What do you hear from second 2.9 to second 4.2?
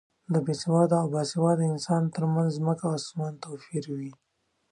اسمان توپیر وي.